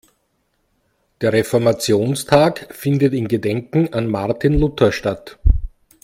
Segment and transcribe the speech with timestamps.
[1.21, 5.37] Der Reformationstag findet in Gedenken an Martin Luther statt.